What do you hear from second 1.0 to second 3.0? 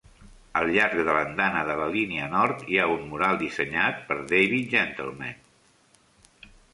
de l'andana de la línia nord hi ha